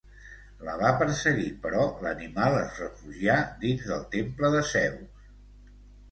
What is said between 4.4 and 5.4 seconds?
de Zeus.